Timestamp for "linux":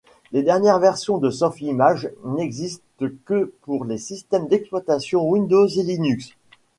5.83-6.31